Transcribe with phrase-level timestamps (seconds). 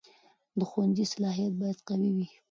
[0.57, 2.27] د ښوونځي صلاحیت باید قوي وي.